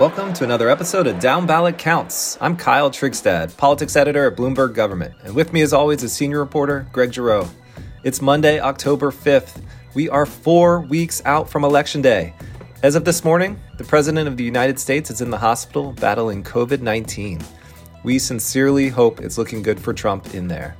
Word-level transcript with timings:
Welcome 0.00 0.32
to 0.32 0.44
another 0.44 0.70
episode 0.70 1.06
of 1.06 1.20
Down 1.20 1.46
Ballot 1.46 1.76
Counts. 1.76 2.38
I'm 2.40 2.56
Kyle 2.56 2.90
Trigstad, 2.90 3.54
politics 3.58 3.96
editor 3.96 4.28
at 4.28 4.34
Bloomberg 4.34 4.72
Government, 4.72 5.12
and 5.24 5.34
with 5.34 5.52
me, 5.52 5.60
as 5.60 5.74
always, 5.74 6.02
is 6.02 6.10
senior 6.10 6.38
reporter 6.38 6.86
Greg 6.90 7.12
Giroux. 7.12 7.46
It's 8.02 8.22
Monday, 8.22 8.60
October 8.60 9.10
5th. 9.10 9.62
We 9.92 10.08
are 10.08 10.24
four 10.24 10.80
weeks 10.80 11.20
out 11.26 11.50
from 11.50 11.64
Election 11.64 12.00
Day. 12.00 12.32
As 12.82 12.94
of 12.94 13.04
this 13.04 13.24
morning, 13.24 13.60
the 13.76 13.84
President 13.84 14.26
of 14.26 14.38
the 14.38 14.42
United 14.42 14.78
States 14.78 15.10
is 15.10 15.20
in 15.20 15.28
the 15.28 15.36
hospital 15.36 15.92
battling 15.92 16.44
COVID 16.44 16.80
19. 16.80 17.42
We 18.02 18.18
sincerely 18.18 18.88
hope 18.88 19.20
it's 19.20 19.36
looking 19.36 19.60
good 19.60 19.78
for 19.78 19.92
Trump 19.92 20.34
in 20.34 20.48
there. 20.48 20.78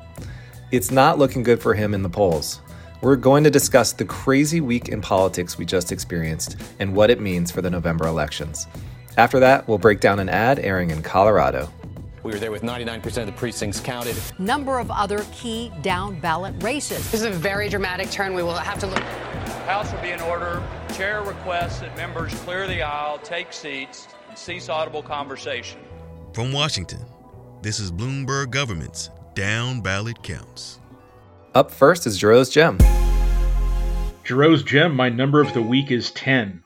It's 0.70 0.90
not 0.90 1.18
looking 1.18 1.42
good 1.42 1.60
for 1.60 1.74
him 1.74 1.92
in 1.92 2.02
the 2.02 2.08
polls. 2.08 2.62
We're 3.02 3.16
going 3.16 3.44
to 3.44 3.50
discuss 3.50 3.92
the 3.92 4.06
crazy 4.06 4.62
week 4.62 4.88
in 4.88 5.02
politics 5.02 5.58
we 5.58 5.66
just 5.66 5.92
experienced 5.92 6.56
and 6.78 6.96
what 6.96 7.10
it 7.10 7.20
means 7.20 7.50
for 7.50 7.60
the 7.60 7.70
November 7.70 8.06
elections. 8.06 8.66
After 9.16 9.40
that, 9.40 9.66
we'll 9.66 9.78
break 9.78 10.00
down 10.00 10.20
an 10.20 10.28
ad 10.28 10.58
airing 10.58 10.90
in 10.90 11.02
Colorado. 11.02 11.68
We 12.22 12.32
were 12.32 12.38
there 12.38 12.50
with 12.50 12.62
99% 12.62 13.04
of 13.18 13.26
the 13.26 13.32
precincts 13.32 13.80
counted. 13.80 14.16
Number 14.38 14.78
of 14.78 14.90
other 14.90 15.24
key 15.32 15.72
down 15.82 16.20
ballot 16.20 16.54
races. 16.62 17.10
This 17.10 17.22
is 17.22 17.26
a 17.26 17.30
very 17.30 17.68
dramatic 17.68 18.10
turn. 18.10 18.34
We 18.34 18.42
will 18.42 18.54
have 18.54 18.78
to 18.80 18.86
look. 18.86 19.02
House 19.66 19.90
will 19.92 20.00
be 20.00 20.10
in 20.10 20.20
order. 20.20 20.62
Chair 20.94 21.22
requests 21.22 21.80
that 21.80 21.96
members 21.96 22.34
clear 22.40 22.66
the 22.66 22.82
aisle, 22.82 23.18
take 23.18 23.52
seats, 23.52 24.06
and 24.28 24.36
cease 24.36 24.68
audible 24.68 25.02
conversation. 25.02 25.80
From 26.34 26.52
Washington, 26.52 27.04
this 27.62 27.80
is 27.80 27.90
Bloomberg 27.90 28.50
Government's 28.50 29.10
Down 29.34 29.80
Ballot 29.80 30.22
Counts. 30.22 30.78
Up 31.54 31.70
first 31.70 32.06
is 32.06 32.18
Giroux's 32.18 32.50
Gem. 32.50 32.78
Giroux's 34.24 34.62
Gem, 34.62 34.94
my 34.94 35.08
number 35.08 35.40
of 35.40 35.52
the 35.54 35.62
week 35.62 35.90
is 35.90 36.10
10. 36.12 36.62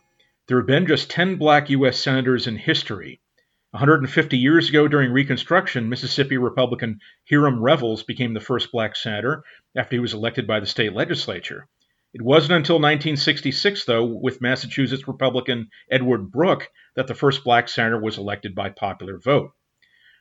There 0.47 0.59
have 0.59 0.67
been 0.67 0.87
just 0.87 1.11
10 1.11 1.37
black 1.37 1.71
U.S. 1.71 1.99
senators 1.99 2.47
in 2.47 2.57
history. 2.57 3.23
150 3.71 4.37
years 4.37 4.69
ago, 4.69 4.87
during 4.87 5.11
Reconstruction, 5.11 5.89
Mississippi 5.89 6.37
Republican 6.37 7.01
Hiram 7.31 7.63
Revels 7.63 8.03
became 8.03 8.35
the 8.35 8.41
first 8.41 8.71
black 8.71 8.95
senator 8.95 9.43
after 9.75 9.97
he 9.97 10.01
was 10.01 10.13
elected 10.13 10.47
by 10.47 10.61
the 10.61 10.67
state 10.67 10.93
legislature. 10.93 11.67
It 12.13 12.21
wasn't 12.21 12.53
until 12.53 12.77
1966, 12.77 13.87
though, 13.87 14.05
with 14.05 14.43
Massachusetts 14.43 15.09
Republican 15.09 15.71
Edward 15.91 16.31
Brooke, 16.31 16.69
that 16.95 17.07
the 17.07 17.15
first 17.15 17.43
black 17.43 17.67
senator 17.67 17.99
was 17.99 18.19
elected 18.19 18.55
by 18.55 18.69
popular 18.69 19.19
vote. 19.19 19.51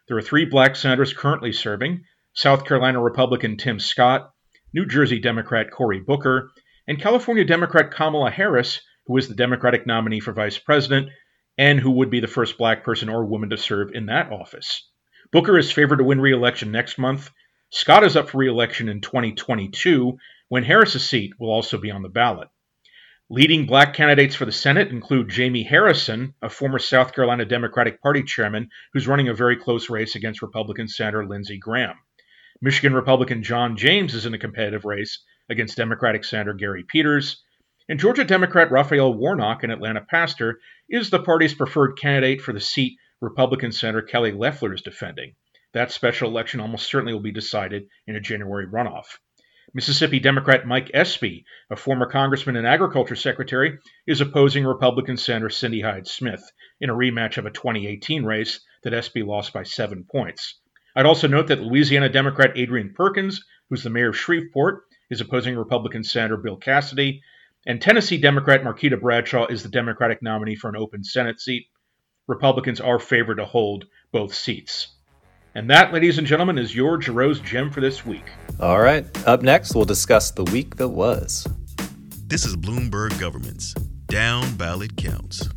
There 0.08 0.18
are 0.18 0.22
three 0.22 0.46
black 0.46 0.78
senators 0.78 1.14
currently 1.14 1.52
serving 1.52 2.06
South 2.34 2.66
Carolina 2.66 3.02
Republican 3.02 3.58
Tim 3.58 3.78
Scott, 3.78 4.32
New 4.74 4.86
Jersey 4.86 5.20
Democrat 5.20 5.70
Cory 5.70 6.00
Booker, 6.00 6.50
and 6.88 7.00
California 7.00 7.44
Democrat 7.44 7.92
Kamala 7.92 8.32
Harris, 8.32 8.82
who 9.06 9.18
is 9.18 9.28
the 9.28 9.36
Democratic 9.36 9.86
nominee 9.86 10.20
for 10.20 10.34
vice 10.34 10.58
president 10.58 11.10
and 11.58 11.80
who 11.80 11.92
would 11.92 12.10
be 12.10 12.20
the 12.20 12.28
first 12.28 12.58
black 12.58 12.84
person 12.84 13.10
or 13.10 13.26
woman 13.26 13.50
to 13.50 13.58
serve 13.58 13.92
in 13.94 14.08
that 14.08 14.32
office. 14.32 14.90
Booker 15.32 15.58
is 15.58 15.72
favored 15.72 15.98
to 15.98 16.04
win 16.04 16.22
re 16.22 16.32
election 16.32 16.72
next 16.72 16.98
month. 16.98 17.30
Scott 17.72 18.04
is 18.04 18.16
up 18.16 18.30
for 18.30 18.38
re 18.38 18.48
election 18.48 18.90
in 18.90 19.02
2022, 19.02 20.18
when 20.50 20.64
Harris's 20.64 21.08
seat 21.08 21.34
will 21.40 21.50
also 21.50 21.78
be 21.78 21.92
on 21.92 22.04
the 22.04 22.10
ballot. 22.10 22.50
Leading 23.30 23.66
black 23.66 23.94
candidates 23.94 24.36
for 24.36 24.46
the 24.46 24.52
Senate 24.52 24.90
include 24.90 25.30
Jamie 25.30 25.64
Harrison, 25.64 26.36
a 26.42 26.50
former 26.50 26.78
South 26.78 27.16
Carolina 27.16 27.46
Democratic 27.46 28.02
Party 28.02 28.22
chairman 28.22 28.70
who's 28.94 29.08
running 29.08 29.30
a 29.30 29.34
very 29.34 29.56
close 29.56 29.90
race 29.90 30.16
against 30.16 30.42
Republican 30.42 30.88
Senator 30.88 31.26
Lindsey 31.26 31.58
Graham. 31.58 31.96
Michigan 32.62 32.94
Republican 32.94 33.42
John 33.42 33.76
James 33.76 34.14
is 34.14 34.26
in 34.26 34.34
a 34.34 34.40
competitive 34.40 34.86
race 34.86 35.24
against 35.50 35.78
Democratic 35.78 36.24
Senator 36.24 36.54
Gary 36.54 36.84
Peters. 36.88 37.42
And 37.90 38.00
Georgia 38.00 38.24
Democrat 38.24 38.72
Raphael 38.72 39.14
Warnock, 39.14 39.64
an 39.64 39.72
Atlanta 39.72 40.00
pastor, 40.00 40.62
is 40.88 41.10
the 41.10 41.22
party's 41.22 41.54
preferred 41.54 41.98
candidate 41.98 42.42
for 42.42 42.54
the 42.54 42.62
seat 42.62 42.98
Republican 43.20 43.74
Senator 43.74 44.02
Kelly 44.02 44.32
Loeffler 44.32 44.74
is 44.74 44.82
defending. 44.82 45.36
That 45.74 45.92
special 45.92 46.30
election 46.30 46.62
almost 46.62 46.90
certainly 46.90 47.14
will 47.14 47.20
be 47.20 47.34
decided 47.34 47.88
in 48.08 48.16
a 48.16 48.22
January 48.22 48.68
runoff. 48.68 49.18
Mississippi 49.74 50.20
Democrat 50.20 50.66
Mike 50.66 50.92
Espy, 50.94 51.46
a 51.70 51.76
former 51.76 52.06
congressman 52.06 52.56
and 52.56 52.66
agriculture 52.66 53.16
secretary, 53.16 53.80
is 54.08 54.22
opposing 54.22 54.66
Republican 54.66 55.18
Senator 55.18 55.50
Cindy 55.50 55.82
Hyde 55.82 56.08
Smith 56.08 56.44
in 56.80 56.90
a 56.90 56.96
rematch 56.96 57.38
of 57.38 57.46
a 57.46 57.52
2018 57.52 58.24
race 58.24 58.62
that 58.84 58.94
Espy 58.94 59.24
lost 59.24 59.52
by 59.52 59.64
seven 59.64 60.06
points. 60.10 60.60
I'd 60.96 61.06
also 61.06 61.28
note 61.28 61.48
that 61.48 61.62
Louisiana 61.62 62.08
Democrat 62.08 62.52
Adrian 62.56 62.94
Perkins, 62.94 63.44
who's 63.70 63.84
the 63.84 63.90
mayor 63.90 64.10
of 64.10 64.18
Shreveport, 64.18 64.84
is 65.10 65.20
opposing 65.20 65.58
Republican 65.58 66.04
Senator 66.04 66.38
Bill 66.38 66.56
Cassidy, 66.56 67.22
and 67.66 67.82
Tennessee 67.82 68.18
Democrat 68.18 68.64
Marquita 68.64 69.00
Bradshaw 69.00 69.48
is 69.48 69.64
the 69.64 69.70
Democratic 69.70 70.22
nominee 70.22 70.56
for 70.56 70.70
an 70.70 70.76
open 70.76 71.04
Senate 71.04 71.40
seat. 71.40 71.68
Republicans 72.28 72.82
are 72.82 73.00
favored 73.00 73.36
to 73.36 73.46
hold 73.46 73.86
both 74.12 74.34
seats. 74.34 74.90
And 75.56 75.70
that, 75.70 75.94
ladies 75.94 76.18
and 76.18 76.28
gentlemen, 76.28 76.58
is 76.58 76.76
your 76.76 76.98
Giroux's 76.98 77.40
Gem 77.40 77.70
for 77.70 77.80
this 77.80 78.06
week. 78.06 78.24
All 78.60 78.82
right. 78.82 79.06
Up 79.28 79.44
next, 79.44 79.76
we'll 79.76 79.86
discuss 79.86 80.32
the 80.32 80.44
week 80.46 80.78
that 80.78 80.90
was. 80.90 81.48
This 82.28 82.46
is 82.46 82.56
Bloomberg 82.56 83.18
Government's 83.20 83.74
Down 84.08 84.56
Ballot 84.56 84.98
Counts. 84.98 85.48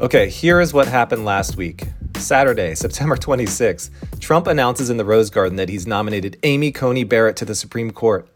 Okay, 0.00 0.28
here 0.28 0.60
is 0.60 0.74
what 0.74 0.88
happened 0.88 1.24
last 1.24 1.56
week. 1.56 1.84
Saturday, 2.16 2.74
September 2.74 3.16
26, 3.16 3.90
Trump 4.18 4.46
announces 4.46 4.90
in 4.90 4.96
the 4.96 5.04
Rose 5.04 5.30
Garden 5.30 5.56
that 5.56 5.68
he's 5.68 5.86
nominated 5.86 6.38
Amy 6.42 6.72
Coney 6.72 7.04
Barrett 7.04 7.36
to 7.36 7.44
the 7.44 7.54
Supreme 7.54 7.92
Court. 7.92 8.28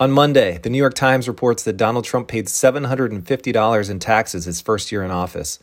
On 0.00 0.10
Monday, 0.10 0.56
the 0.56 0.70
New 0.70 0.78
York 0.78 0.94
Times 0.94 1.28
reports 1.28 1.62
that 1.64 1.76
Donald 1.76 2.06
Trump 2.06 2.26
paid 2.26 2.46
$750 2.46 3.90
in 3.90 3.98
taxes 3.98 4.46
his 4.46 4.62
first 4.62 4.90
year 4.90 5.04
in 5.04 5.10
office. 5.10 5.58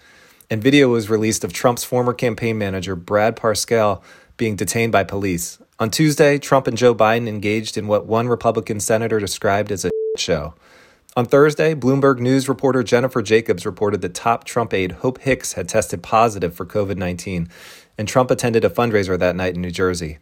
And 0.47 0.61
video 0.61 0.89
was 0.89 1.09
released 1.09 1.43
of 1.43 1.51
Trump's 1.51 1.83
former 1.83 2.13
campaign 2.13 2.55
manager, 2.55 2.95
Brad 2.95 3.35
Parscale, 3.35 3.99
being 4.37 4.55
detained 4.55 4.91
by 4.91 5.03
police. 5.05 5.57
On 5.79 5.89
Tuesday, 5.89 6.37
Trump 6.37 6.67
and 6.67 6.77
Joe 6.77 6.93
Biden 6.93 7.27
engaged 7.27 7.79
in 7.79 7.87
what 7.87 8.05
one 8.05 8.27
Republican 8.27 8.79
senator 8.79 9.19
described 9.19 9.71
as 9.71 9.85
a 9.85 9.89
show. 10.19 10.53
On 11.15 11.25
Thursday, 11.25 11.73
Bloomberg 11.73 12.19
News 12.19 12.47
reporter 12.47 12.83
Jennifer 12.83 13.23
Jacobs 13.23 13.65
reported 13.65 14.01
that 14.01 14.13
top 14.13 14.43
Trump 14.43 14.71
aide 14.71 14.91
Hope 14.91 15.19
Hicks 15.21 15.53
had 15.53 15.67
tested 15.67 16.03
positive 16.03 16.53
for 16.53 16.63
COVID 16.63 16.97
19, 16.97 17.49
and 17.97 18.07
Trump 18.07 18.29
attended 18.29 18.63
a 18.63 18.69
fundraiser 18.69 19.17
that 19.17 19.35
night 19.35 19.55
in 19.55 19.63
New 19.63 19.71
Jersey. 19.71 20.19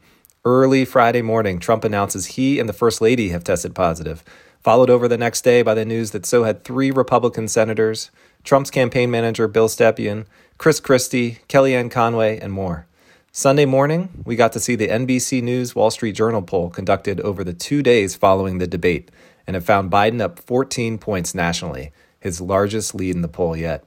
Early 0.47 0.85
Friday 0.85 1.23
morning, 1.23 1.57
Trump 1.57 1.83
announces 1.83 2.27
he 2.27 2.59
and 2.59 2.69
the 2.69 2.73
First 2.73 3.01
Lady 3.01 3.29
have 3.29 3.43
tested 3.43 3.73
positive, 3.73 4.23
followed 4.61 4.91
over 4.91 5.07
the 5.07 5.17
next 5.17 5.41
day 5.41 5.63
by 5.63 5.73
the 5.73 5.85
news 5.85 6.11
that 6.11 6.23
so 6.23 6.43
had 6.43 6.63
three 6.63 6.91
Republican 6.91 7.47
senators, 7.47 8.11
Trump's 8.43 8.69
campaign 8.69 9.09
manager 9.09 9.47
Bill 9.47 9.67
Stepien, 9.67 10.27
Chris 10.59 10.79
Christie, 10.79 11.39
Kellyanne 11.49 11.89
Conway, 11.89 12.37
and 12.37 12.53
more. 12.53 12.85
Sunday 13.31 13.65
morning, 13.65 14.23
we 14.23 14.35
got 14.35 14.53
to 14.53 14.59
see 14.59 14.75
the 14.75 14.87
NBC 14.87 15.41
News 15.41 15.73
Wall 15.73 15.89
Street 15.89 16.13
Journal 16.13 16.43
poll 16.43 16.69
conducted 16.69 17.19
over 17.21 17.43
the 17.43 17.51
two 17.51 17.81
days 17.81 18.15
following 18.15 18.59
the 18.59 18.67
debate 18.67 19.09
and 19.47 19.55
it 19.55 19.61
found 19.61 19.91
Biden 19.91 20.21
up 20.21 20.37
14 20.37 20.99
points 20.99 21.33
nationally, 21.33 21.91
his 22.19 22.39
largest 22.39 22.93
lead 22.93 23.15
in 23.15 23.23
the 23.23 23.27
poll 23.27 23.57
yet. 23.57 23.83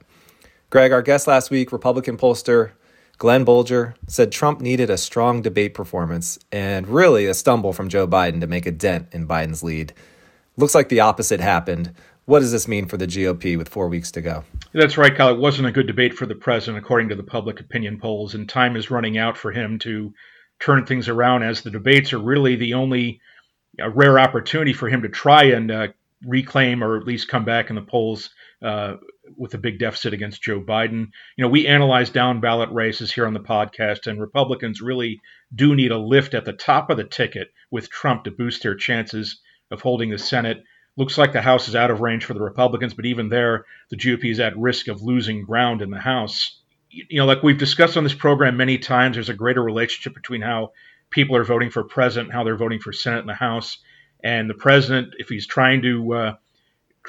Greg, 0.69 0.91
our 0.91 1.01
guest 1.01 1.25
last 1.25 1.49
week, 1.49 1.71
Republican 1.71 2.17
pollster 2.17 2.71
Glenn 3.19 3.45
Bolger, 3.45 3.95
said 4.07 4.31
Trump 4.31 4.61
needed 4.61 4.89
a 4.89 4.97
strong 4.97 5.41
debate 5.41 5.73
performance 5.73 6.39
and 6.53 6.87
really 6.87 7.25
a 7.25 7.33
stumble 7.33 7.73
from 7.73 7.89
Joe 7.89 8.07
Biden 8.07 8.39
to 8.39 8.47
make 8.47 8.65
a 8.65 8.71
dent 8.71 9.09
in 9.11 9.27
Biden's 9.27 9.61
lead. 9.61 9.93
Looks 10.55 10.73
like 10.73 10.87
the 10.87 11.01
opposite 11.01 11.41
happened. 11.41 11.93
What 12.23 12.39
does 12.39 12.53
this 12.53 12.67
mean 12.67 12.85
for 12.85 12.95
the 12.95 13.07
GOP 13.07 13.57
with 13.57 13.67
four 13.67 13.89
weeks 13.89 14.09
to 14.11 14.21
go? 14.21 14.45
That's 14.73 14.97
right, 14.97 15.13
Kyle. 15.13 15.33
It 15.33 15.39
wasn't 15.39 15.67
a 15.67 15.71
good 15.71 15.85
debate 15.85 16.13
for 16.13 16.27
the 16.27 16.35
president, 16.35 16.81
according 16.81 17.09
to 17.09 17.15
the 17.15 17.23
public 17.23 17.59
opinion 17.59 17.99
polls, 17.99 18.35
and 18.35 18.47
time 18.47 18.77
is 18.77 18.89
running 18.89 19.17
out 19.17 19.35
for 19.35 19.51
him 19.51 19.79
to 19.79 20.13
turn 20.61 20.85
things 20.85 21.09
around 21.09 21.43
as 21.43 21.61
the 21.61 21.71
debates 21.71 22.13
are 22.13 22.19
really 22.19 22.55
the 22.55 22.73
only 22.73 23.19
a 23.79 23.89
rare 23.89 24.17
opportunity 24.17 24.71
for 24.71 24.87
him 24.87 25.01
to 25.01 25.09
try 25.09 25.43
and 25.43 25.71
uh, 25.71 25.87
reclaim 26.25 26.83
or 26.83 26.97
at 26.97 27.05
least 27.05 27.27
come 27.27 27.43
back 27.43 27.69
in 27.69 27.75
the 27.75 27.81
polls 27.81 28.29
uh, 28.61 28.95
with 29.37 29.53
a 29.53 29.57
big 29.57 29.79
deficit 29.79 30.13
against 30.13 30.41
Joe 30.41 30.61
Biden. 30.61 31.07
You 31.37 31.43
know, 31.43 31.47
we 31.47 31.67
analyze 31.67 32.09
down 32.09 32.41
ballot 32.41 32.69
races 32.71 33.11
here 33.11 33.25
on 33.25 33.33
the 33.33 33.39
podcast, 33.39 34.07
and 34.07 34.19
Republicans 34.19 34.81
really 34.81 35.19
do 35.53 35.75
need 35.75 35.91
a 35.91 35.97
lift 35.97 36.33
at 36.33 36.45
the 36.45 36.53
top 36.53 36.89
of 36.89 36.97
the 36.97 37.03
ticket 37.03 37.49
with 37.71 37.89
Trump 37.89 38.23
to 38.23 38.31
boost 38.31 38.63
their 38.63 38.75
chances 38.75 39.39
of 39.71 39.81
holding 39.81 40.09
the 40.09 40.17
Senate. 40.17 40.63
Looks 40.97 41.17
like 41.17 41.33
the 41.33 41.41
House 41.41 41.67
is 41.67 41.75
out 41.75 41.91
of 41.91 42.01
range 42.01 42.25
for 42.25 42.33
the 42.33 42.41
Republicans, 42.41 42.93
but 42.93 43.05
even 43.05 43.29
there, 43.29 43.65
the 43.89 43.97
GOP 43.97 44.31
is 44.31 44.39
at 44.39 44.57
risk 44.57 44.87
of 44.87 45.01
losing 45.01 45.43
ground 45.43 45.81
in 45.81 45.89
the 45.89 45.99
House. 45.99 46.59
You 46.89 47.19
know, 47.19 47.25
like 47.25 47.43
we've 47.43 47.57
discussed 47.57 47.97
on 47.97 48.03
this 48.03 48.13
program 48.13 48.57
many 48.57 48.77
times, 48.77 49.15
there's 49.15 49.29
a 49.29 49.33
greater 49.33 49.63
relationship 49.63 50.15
between 50.15 50.41
how 50.41 50.71
people 51.09 51.35
are 51.35 51.43
voting 51.43 51.69
for 51.69 51.83
president, 51.83 52.33
how 52.33 52.43
they're 52.43 52.57
voting 52.57 52.79
for 52.79 52.91
Senate 52.91 53.19
and 53.19 53.29
the 53.29 53.33
House. 53.33 53.77
And 54.23 54.49
the 54.49 54.55
president, 54.55 55.13
if 55.17 55.29
he's 55.29 55.47
trying 55.47 55.81
to 55.83 56.13
uh, 56.13 56.35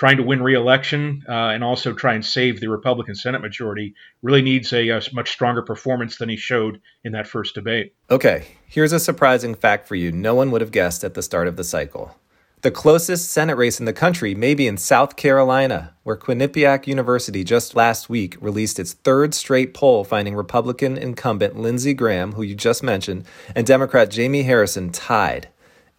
trying 0.01 0.17
to 0.17 0.23
win 0.23 0.43
re-election 0.43 1.23
uh, 1.29 1.53
and 1.53 1.63
also 1.63 1.93
try 1.93 2.15
and 2.15 2.25
save 2.25 2.59
the 2.59 2.71
Republican 2.71 3.15
Senate 3.15 3.43
majority, 3.43 3.95
really 4.23 4.41
needs 4.41 4.73
a, 4.73 4.89
a, 4.89 5.03
much 5.13 5.31
stronger 5.31 5.61
performance 5.61 6.17
than 6.17 6.31
he 6.31 6.39
showed 6.39 6.81
in 7.05 7.13
that 7.13 7.27
first 7.27 7.55
debate. 7.55 7.95
Okay, 8.11 8.47
here's 8.67 8.95
a 8.95 8.99
surprising 8.99 9.55
fact 9.55 9.87
for 9.87 9.97
you. 9.97 10.11
No 10.11 10.35
one 10.35 10.51
would 10.53 10.63
have 10.63 10.71
guessed 10.71 11.05
at 11.05 11.13
the 11.13 11.23
start 11.23 11.47
of 11.47 11.57
the 11.57 11.65
cycle. 11.65 12.17
The 12.63 12.71
closest 12.71 13.31
Senate 13.31 13.59
race 13.59 13.79
in 13.79 13.85
the 13.85 13.93
country 13.93 14.35
may 14.35 14.55
be 14.55 14.67
in 14.67 14.79
South 14.79 15.17
Carolina, 15.17 15.95
where 16.03 16.17
Quinnipiac 16.17 16.87
University 16.87 17.45
just 17.45 17.77
last 17.77 18.09
week 18.09 18.39
released 18.41 18.81
its 18.81 18.95
third 18.95 19.35
straight 19.35 19.75
poll 19.75 20.05
finding 20.05 20.35
Republican 20.35 20.97
incumbent 20.97 21.59
Lindsey 21.59 21.93
Graham, 21.93 22.33
who 22.33 22.43
you 22.43 22.55
just 22.55 22.83
mentioned, 22.83 23.27
and 23.55 23.67
Democrat 23.67 24.11
Jamie 24.11 24.45
Harrison 24.45 24.93
tied. 24.93 25.49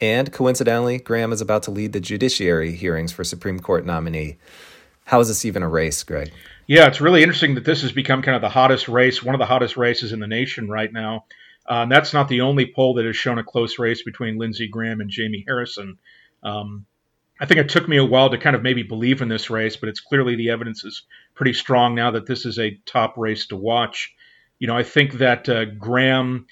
And 0.02 0.34
coincidentally, 0.34 0.98
Graham 0.98 1.32
is 1.32 1.42
about 1.42 1.64
to 1.64 1.72
lead 1.72 1.94
the 1.94 2.00
judiciary 2.00 2.76
hearings 2.76 3.12
for 3.12 3.24
Supreme 3.24 3.60
Court 3.60 3.86
nominee. 3.86 4.38
How 5.06 5.20
is 5.20 5.28
this 5.28 5.46
even 5.46 5.62
a 5.62 5.70
race, 5.70 6.04
Greg? 6.04 6.32
Yeah, 6.68 6.88
it's 6.88 7.02
really 7.02 7.22
interesting 7.22 7.56
that 7.56 7.66
this 7.66 7.82
has 7.84 7.92
become 7.92 8.22
kind 8.22 8.36
of 8.36 8.42
the 8.42 8.50
hottest 8.50 8.88
race, 8.88 9.22
one 9.22 9.36
of 9.36 9.40
the 9.40 9.46
hottest 9.46 9.78
races 9.78 10.12
in 10.12 10.20
the 10.20 10.28
nation 10.28 10.70
right 10.70 10.92
now. 10.92 11.26
Uh, 11.68 11.86
that's 11.86 12.14
not 12.14 12.28
the 12.28 12.42
only 12.42 12.72
poll 12.74 12.96
that 12.96 13.06
has 13.06 13.16
shown 13.16 13.38
a 13.38 13.44
close 13.44 13.78
race 13.78 14.02
between 14.04 14.38
Lindsey 14.38 14.68
Graham 14.68 15.02
and 15.02 15.10
Jamie 15.10 15.44
Harrison. 15.48 15.98
Um, 16.44 16.86
I 17.40 17.46
think 17.46 17.60
it 17.60 17.70
took 17.70 17.88
me 17.88 17.98
a 17.98 18.06
while 18.06 18.30
to 18.30 18.38
kind 18.38 18.56
of 18.56 18.64
maybe 18.64 18.84
believe 18.84 19.22
in 19.22 19.28
this 19.28 19.50
race, 19.50 19.76
but 19.76 19.90
it's 19.90 20.00
clearly 20.00 20.36
the 20.36 20.50
evidence 20.50 20.84
is 20.84 21.04
pretty 21.36 21.54
strong 21.54 21.96
now 21.96 22.12
that 22.12 22.26
this 22.26 22.46
is 22.46 22.58
a 22.60 22.80
top 22.86 23.16
race 23.18 23.48
to 23.48 23.56
watch. 23.56 24.14
You 24.60 24.68
know, 24.68 24.78
I 24.78 24.84
think 24.84 25.14
that 25.14 25.50
uh, 25.50 25.66
Graham, 25.66 26.46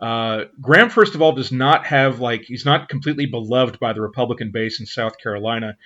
uh, 0.00 0.44
Graham, 0.60 0.90
first 0.90 1.14
of 1.14 1.22
all, 1.22 1.32
does 1.32 1.52
not 1.52 1.86
have 1.86 2.20
like 2.20 2.42
he's 2.42 2.64
not 2.64 2.88
completely 2.88 3.26
beloved 3.26 3.78
by 3.78 3.92
the 3.92 4.02
Republican 4.02 4.50
base 4.50 4.80
in 4.80 4.86
South 4.86 5.18
Carolina. 5.18 5.76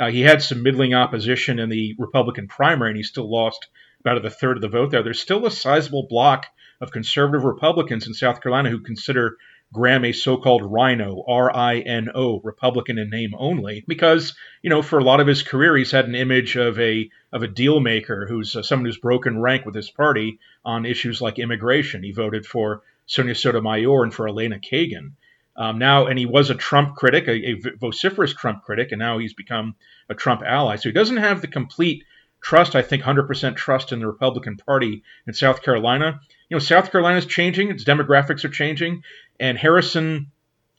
Uh, 0.00 0.10
he 0.10 0.20
had 0.20 0.42
some 0.42 0.62
middling 0.62 0.94
opposition 0.94 1.58
in 1.58 1.68
the 1.68 1.94
Republican 1.98 2.48
primary, 2.48 2.90
and 2.90 2.96
he 2.96 3.02
still 3.02 3.30
lost 3.30 3.68
about 4.00 4.24
a 4.24 4.30
third 4.30 4.56
of 4.56 4.62
the 4.62 4.68
vote 4.68 4.90
there. 4.90 5.02
There's 5.02 5.20
still 5.20 5.44
a 5.44 5.50
sizable 5.50 6.06
block 6.08 6.46
of 6.80 6.92
conservative 6.92 7.44
Republicans 7.44 8.06
in 8.06 8.14
South 8.14 8.40
Carolina 8.40 8.70
who 8.70 8.80
consider 8.80 9.36
Graham 9.70 10.04
a 10.04 10.12
so-called 10.12 10.62
RINO, 10.72 11.24
R-I-N-O, 11.28 12.40
Republican 12.42 12.96
in 12.96 13.10
name 13.10 13.32
only, 13.36 13.84
because 13.86 14.34
you 14.62 14.70
know 14.70 14.80
for 14.80 14.98
a 14.98 15.04
lot 15.04 15.20
of 15.20 15.26
his 15.26 15.42
career 15.42 15.76
he's 15.76 15.90
had 15.90 16.06
an 16.06 16.14
image 16.14 16.56
of 16.56 16.78
a 16.78 17.10
of 17.32 17.42
a 17.42 17.48
deal 17.48 17.80
maker 17.80 18.26
who's 18.26 18.56
uh, 18.56 18.62
someone 18.62 18.86
who's 18.86 18.96
broken 18.96 19.38
rank 19.42 19.66
with 19.66 19.74
his 19.74 19.90
party 19.90 20.38
on 20.64 20.86
issues 20.86 21.20
like 21.20 21.38
immigration. 21.38 22.02
He 22.02 22.12
voted 22.12 22.46
for 22.46 22.82
Sonia 23.08 23.34
Sotomayor 23.34 24.04
and 24.04 24.14
for 24.14 24.28
Elena 24.28 24.60
Kagan. 24.60 25.12
Um, 25.56 25.78
now, 25.78 26.06
and 26.06 26.16
he 26.16 26.26
was 26.26 26.50
a 26.50 26.54
Trump 26.54 26.94
critic, 26.94 27.26
a, 27.26 27.32
a 27.32 27.76
vociferous 27.80 28.32
Trump 28.32 28.62
critic, 28.62 28.92
and 28.92 29.00
now 29.00 29.18
he's 29.18 29.34
become 29.34 29.74
a 30.08 30.14
Trump 30.14 30.42
ally. 30.46 30.76
So 30.76 30.88
he 30.88 30.92
doesn't 30.92 31.16
have 31.16 31.40
the 31.40 31.48
complete 31.48 32.04
trust, 32.40 32.76
I 32.76 32.82
think, 32.82 33.02
100% 33.02 33.56
trust 33.56 33.90
in 33.90 33.98
the 33.98 34.06
Republican 34.06 34.56
Party 34.56 35.02
in 35.26 35.34
South 35.34 35.62
Carolina. 35.62 36.20
You 36.48 36.54
know, 36.54 36.60
South 36.60 36.92
Carolina 36.92 37.18
is 37.18 37.26
changing, 37.26 37.70
its 37.70 37.82
demographics 37.82 38.44
are 38.44 38.50
changing, 38.50 39.02
and 39.40 39.58
Harrison 39.58 40.30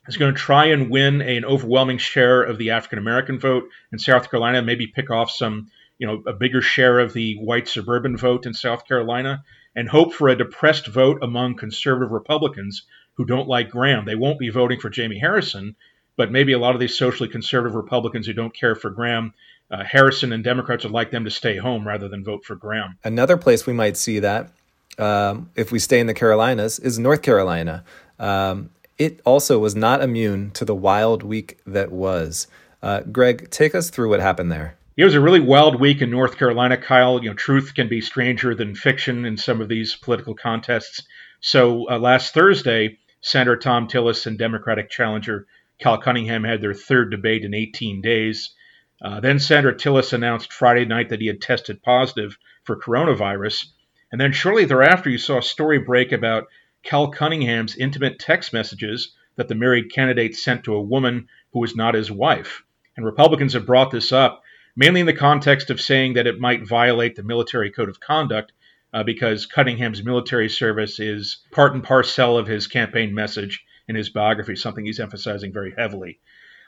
is 0.06 0.16
going 0.16 0.32
to 0.32 0.40
try 0.40 0.66
and 0.66 0.88
win 0.88 1.20
an 1.20 1.44
overwhelming 1.44 1.98
share 1.98 2.42
of 2.42 2.56
the 2.56 2.70
African 2.70 2.98
American 2.98 3.38
vote 3.38 3.64
in 3.92 3.98
South 3.98 4.30
Carolina, 4.30 4.62
maybe 4.62 4.86
pick 4.86 5.10
off 5.10 5.30
some, 5.30 5.70
you 5.98 6.06
know, 6.06 6.22
a 6.26 6.32
bigger 6.32 6.62
share 6.62 7.00
of 7.00 7.12
the 7.12 7.34
white 7.34 7.68
suburban 7.68 8.16
vote 8.16 8.46
in 8.46 8.54
South 8.54 8.86
Carolina, 8.86 9.44
and 9.74 9.88
hope 9.88 10.12
for 10.12 10.28
a 10.28 10.36
depressed 10.36 10.86
vote 10.88 11.18
among 11.22 11.56
conservative 11.56 12.10
Republicans 12.10 12.84
who 13.14 13.24
don't 13.24 13.48
like 13.48 13.70
Graham. 13.70 14.04
They 14.04 14.14
won't 14.14 14.38
be 14.38 14.50
voting 14.50 14.80
for 14.80 14.90
Jamie 14.90 15.18
Harrison, 15.18 15.76
but 16.16 16.32
maybe 16.32 16.52
a 16.52 16.58
lot 16.58 16.74
of 16.74 16.80
these 16.80 16.96
socially 16.96 17.28
conservative 17.28 17.74
Republicans 17.74 18.26
who 18.26 18.32
don't 18.32 18.54
care 18.54 18.74
for 18.74 18.90
Graham 18.90 19.32
uh, 19.70 19.84
Harrison 19.84 20.32
and 20.32 20.42
Democrats 20.42 20.84
would 20.84 20.92
like 20.92 21.10
them 21.10 21.24
to 21.24 21.30
stay 21.30 21.56
home 21.56 21.86
rather 21.86 22.08
than 22.08 22.24
vote 22.24 22.44
for 22.44 22.56
Graham. 22.56 22.98
Another 23.04 23.36
place 23.36 23.66
we 23.66 23.72
might 23.72 23.96
see 23.96 24.18
that, 24.18 24.50
um, 24.98 25.50
if 25.54 25.70
we 25.70 25.78
stay 25.78 26.00
in 26.00 26.06
the 26.06 26.14
Carolinas, 26.14 26.78
is 26.78 26.98
North 26.98 27.22
Carolina. 27.22 27.84
Um, 28.18 28.70
it 28.98 29.20
also 29.24 29.58
was 29.58 29.74
not 29.74 30.02
immune 30.02 30.50
to 30.52 30.64
the 30.64 30.74
wild 30.74 31.22
week 31.22 31.58
that 31.66 31.92
was. 31.92 32.48
Uh, 32.82 33.00
Greg, 33.00 33.50
take 33.50 33.74
us 33.74 33.90
through 33.90 34.10
what 34.10 34.20
happened 34.20 34.50
there. 34.50 34.76
It 35.00 35.04
was 35.04 35.14
a 35.14 35.20
really 35.22 35.40
wild 35.40 35.80
week 35.80 36.02
in 36.02 36.10
North 36.10 36.36
Carolina, 36.36 36.76
Kyle. 36.76 37.22
You 37.22 37.30
know, 37.30 37.34
truth 37.34 37.74
can 37.74 37.88
be 37.88 38.02
stranger 38.02 38.54
than 38.54 38.74
fiction 38.74 39.24
in 39.24 39.38
some 39.38 39.62
of 39.62 39.68
these 39.70 39.96
political 39.96 40.34
contests. 40.34 41.02
So 41.40 41.88
uh, 41.88 41.98
last 41.98 42.34
Thursday, 42.34 42.98
Senator 43.22 43.56
Thom 43.56 43.88
Tillis 43.88 44.26
and 44.26 44.38
Democratic 44.38 44.90
challenger 44.90 45.46
Cal 45.78 45.96
Cunningham 45.96 46.44
had 46.44 46.60
their 46.60 46.74
third 46.74 47.10
debate 47.10 47.46
in 47.46 47.54
18 47.54 48.02
days. 48.02 48.54
Uh, 49.00 49.20
then 49.20 49.38
Senator 49.38 49.72
Tillis 49.72 50.12
announced 50.12 50.52
Friday 50.52 50.84
night 50.84 51.08
that 51.08 51.22
he 51.22 51.28
had 51.28 51.40
tested 51.40 51.82
positive 51.82 52.36
for 52.64 52.78
coronavirus. 52.78 53.68
And 54.12 54.20
then 54.20 54.32
shortly 54.32 54.66
thereafter, 54.66 55.08
you 55.08 55.16
saw 55.16 55.38
a 55.38 55.42
story 55.42 55.78
break 55.78 56.12
about 56.12 56.48
Cal 56.82 57.10
Cunningham's 57.10 57.74
intimate 57.74 58.18
text 58.18 58.52
messages 58.52 59.14
that 59.36 59.48
the 59.48 59.54
married 59.54 59.94
candidate 59.94 60.36
sent 60.36 60.64
to 60.64 60.74
a 60.74 60.82
woman 60.82 61.26
who 61.54 61.60
was 61.60 61.74
not 61.74 61.94
his 61.94 62.10
wife. 62.10 62.64
And 62.98 63.06
Republicans 63.06 63.54
have 63.54 63.64
brought 63.64 63.92
this 63.92 64.12
up 64.12 64.42
mainly 64.80 65.00
in 65.00 65.06
the 65.06 65.12
context 65.12 65.68
of 65.68 65.78
saying 65.78 66.14
that 66.14 66.26
it 66.26 66.40
might 66.40 66.66
violate 66.66 67.14
the 67.14 67.22
military 67.22 67.70
code 67.70 67.90
of 67.90 68.00
conduct 68.00 68.50
uh, 68.94 69.02
because 69.02 69.44
Cunningham's 69.44 70.02
military 70.02 70.48
service 70.48 70.98
is 70.98 71.44
part 71.50 71.74
and 71.74 71.84
parcel 71.84 72.38
of 72.38 72.46
his 72.46 72.66
campaign 72.66 73.14
message 73.14 73.62
in 73.88 73.94
his 73.94 74.08
biography, 74.08 74.56
something 74.56 74.86
he's 74.86 74.98
emphasizing 74.98 75.52
very 75.52 75.74
heavily. 75.76 76.18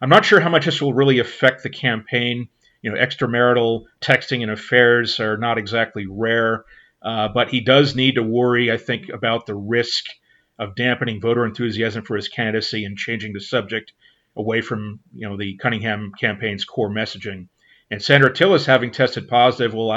I'm 0.03 0.11
not 0.11 0.27
sure 0.27 0.41
how 0.41 0.51
much 0.51 0.67
this 0.67 0.83
will 0.83 0.93
really 0.93 1.21
affect 1.21 1.63
the 1.63 1.71
campaign. 1.71 2.49
You 2.83 2.91
know, 2.91 3.01
extramarital 3.01 3.85
texting 4.03 4.43
and 4.43 4.51
affairs 4.51 5.19
are 5.19 5.39
not 5.39 5.57
exactly 5.57 6.07
rare, 6.07 6.67
uh, 7.01 7.29
but 7.29 7.49
he 7.49 7.63
does 7.63 7.97
need 7.97 8.17
to 8.17 8.23
worry, 8.23 8.71
I 8.71 8.77
think, 8.77 9.09
about 9.09 9.47
the 9.47 9.55
risk 9.55 10.05
of 10.59 10.75
dampening 10.75 11.19
voter 11.19 11.47
enthusiasm 11.47 12.05
for 12.05 12.17
his 12.17 12.29
candidacy 12.29 12.85
and 12.85 12.99
changing 12.99 13.33
the 13.33 13.41
subject 13.41 13.95
away 14.37 14.61
from 14.61 15.01
you 15.15 15.27
know 15.27 15.39
the 15.39 15.57
Cunningham 15.57 16.13
campaign's 16.21 16.67
core 16.67 16.91
messaging. 16.91 17.49
And 17.93 18.03
Senator 18.03 18.33
Tillis, 18.33 18.65
having 18.65 18.91
tested 18.91 19.29
positive, 19.29 19.75
will 19.75 19.91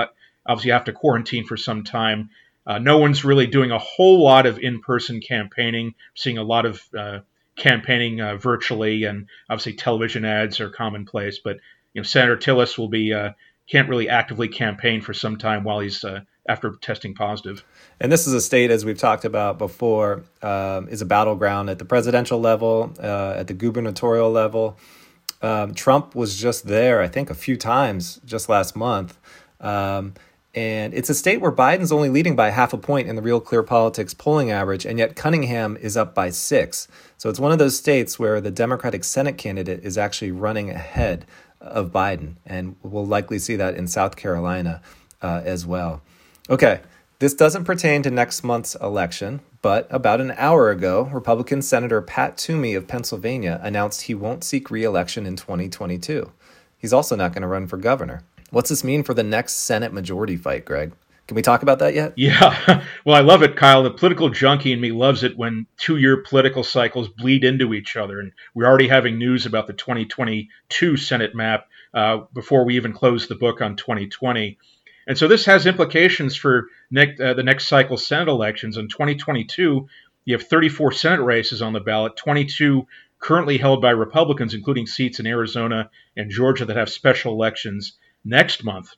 obviously 0.46 0.72
have 0.72 0.84
to 0.84 0.92
quarantine 0.92 1.46
for 1.46 1.56
some 1.56 1.86
time. 1.86 2.30
Uh, 2.68 2.78
no 2.78 2.98
one's 2.98 3.24
really 3.24 3.48
doing 3.48 3.72
a 3.72 3.80
whole 3.80 4.22
lot 4.22 4.46
of 4.46 4.60
in-person 4.60 5.22
campaigning. 5.22 5.96
seeing 6.14 6.38
a 6.38 6.44
lot 6.44 6.66
of 6.66 6.82
uh, 6.98 7.20
campaigning 7.56 8.20
uh, 8.20 8.36
virtually, 8.36 9.06
and 9.06 9.28
obviously 9.50 9.74
television 9.74 10.26
ads 10.26 10.60
are 10.60 10.70
commonplace. 10.70 11.40
But 11.42 11.56
you 11.94 12.02
know, 12.02 12.04
Senator 12.04 12.36
Tillis 12.36 12.78
will 12.78 12.90
be 12.90 13.14
uh, 13.14 13.32
can't 13.72 13.88
really 13.88 14.10
actively 14.10 14.50
campaign 14.50 15.00
for 15.00 15.14
some 15.14 15.38
time 15.38 15.64
while 15.64 15.80
he's 15.80 16.04
uh, 16.04 16.20
after 16.50 16.76
testing 16.82 17.16
positive. 17.16 17.64
And 18.02 18.12
this 18.12 18.28
is 18.28 18.34
a 18.34 18.42
state, 18.42 18.72
as 18.72 18.84
we've 18.84 18.98
talked 18.98 19.24
about 19.24 19.58
before, 19.58 20.24
um, 20.42 20.90
is 20.90 21.02
a 21.02 21.06
battleground 21.06 21.70
at 21.70 21.80
the 21.80 21.86
presidential 21.86 22.42
level, 22.42 22.94
uh, 23.00 23.36
at 23.38 23.48
the 23.48 23.54
gubernatorial 23.54 24.32
level. 24.32 24.78
Um, 25.46 25.76
Trump 25.76 26.16
was 26.16 26.36
just 26.38 26.66
there, 26.66 27.02
I 27.02 27.08
think, 27.08 27.30
a 27.30 27.36
few 27.36 27.56
times 27.56 28.20
just 28.26 28.50
last 28.50 28.76
month. 28.76 29.20
Um, 29.62 30.16
and 30.56 30.92
it's 30.92 31.10
a 31.12 31.14
state 31.14 31.40
where 31.40 31.52
Biden's 31.52 31.92
only 31.92 32.10
leading 32.10 32.36
by 32.36 32.50
half 32.50 32.74
a 32.74 32.80
point 32.80 33.08
in 33.08 33.16
the 33.16 33.22
Real 33.22 33.40
Clear 33.40 33.62
Politics 33.62 34.16
polling 34.16 34.50
average, 34.50 34.88
and 34.88 34.98
yet 34.98 35.16
Cunningham 35.16 35.78
is 35.78 35.96
up 35.96 36.16
by 36.16 36.32
six. 36.32 36.88
So 37.18 37.30
it's 37.30 37.40
one 37.40 37.52
of 37.52 37.60
those 37.60 37.78
states 37.78 38.18
where 38.18 38.42
the 38.42 38.50
Democratic 38.50 39.04
Senate 39.04 39.38
candidate 39.38 39.84
is 39.84 40.00
actually 40.00 40.32
running 40.32 40.72
ahead 40.72 41.28
of 41.62 41.92
Biden, 41.92 42.38
and 42.44 42.76
we'll 42.82 43.06
likely 43.06 43.38
see 43.38 43.56
that 43.56 43.76
in 43.76 43.88
South 43.88 44.16
Carolina 44.16 44.82
uh, 45.22 45.42
as 45.46 45.64
well. 45.64 46.02
Okay, 46.50 46.80
this 47.20 47.34
doesn't 47.34 47.64
pertain 47.64 48.02
to 48.04 48.12
next 48.12 48.44
month's 48.44 48.76
election, 48.76 49.40
but 49.62 49.88
about 49.90 50.20
an 50.20 50.34
hour 50.38 50.70
ago, 50.70 51.10
Republican 51.14 51.62
Senator 51.62 52.02
Pat 52.02 52.38
Toomey 52.38 52.74
of 52.74 52.88
Pennsylvania 52.88 53.60
announced 53.64 54.04
he 54.04 54.16
won't 54.16 54.44
seek 54.44 54.70
re 54.70 54.84
election 54.84 55.26
in 55.26 55.36
2022. 55.36 56.32
He's 56.78 56.94
also 56.94 57.16
not 57.16 57.32
going 57.32 57.42
to 57.42 57.48
run 57.48 57.68
for 57.68 57.78
governor. 57.78 58.24
What's 58.52 58.70
this 58.70 58.84
mean 58.84 59.04
for 59.04 59.14
the 59.14 59.24
next 59.24 59.54
Senate 59.54 59.94
majority 59.94 60.36
fight, 60.36 60.66
Greg? 60.66 60.92
Can 61.28 61.36
we 61.36 61.42
talk 61.42 61.64
about 61.64 61.80
that 61.80 61.96
yet? 61.96 62.14
Yeah. 62.16 62.84
Well, 63.06 63.16
I 63.16 63.22
love 63.22 63.44
it, 63.44 63.56
Kyle. 63.56 63.84
The 63.84 63.92
political 63.92 64.30
junkie 64.30 64.72
in 64.72 64.82
me 64.82 64.92
loves 64.92 65.24
it 65.24 65.38
when 65.38 65.68
two 65.78 65.98
year 65.98 66.18
political 66.18 66.64
cycles 66.64 67.08
bleed 67.08 67.44
into 67.44 67.76
each 67.76 67.96
other. 67.96 68.20
And 68.20 68.32
we're 68.56 68.66
already 68.66 68.88
having 68.88 69.20
news 69.20 69.46
about 69.46 69.68
the 69.68 69.74
2022 69.74 70.98
Senate 70.98 71.36
map 71.36 71.68
uh, 71.94 72.22
before 72.34 72.66
we 72.66 72.78
even 72.78 72.94
close 72.94 73.28
the 73.28 73.36
book 73.36 73.62
on 73.62 73.76
2020. 73.76 74.58
And 75.08 75.18
so 75.18 75.28
this 75.28 75.46
has 75.46 75.68
implications 75.68 76.36
for 76.36 76.68
next, 76.96 77.22
uh, 77.22 77.34
the 77.34 77.44
next 77.44 77.68
cycle 77.68 77.98
Senate 77.98 78.30
elections. 78.30 78.78
In 78.78 78.88
2022, 78.88 79.88
you 80.26 80.34
have 80.34 80.48
34 80.48 80.94
Senate 80.94 81.24
races 81.24 81.62
on 81.62 81.74
the 81.74 81.80
ballot, 81.80 82.16
22 82.16 82.88
currently 83.20 83.58
held 83.58 83.82
by 83.82 83.92
Republicans, 83.92 84.54
including 84.54 84.88
seats 84.88 85.20
in 85.20 85.28
Arizona 85.28 85.90
and 86.18 86.32
Georgia 86.32 86.66
that 86.66 86.78
have 86.78 86.90
special 86.90 87.34
elections 87.34 87.98
next 88.24 88.64
month. 88.64 88.90